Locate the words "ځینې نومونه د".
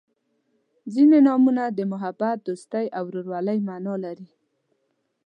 0.93-1.79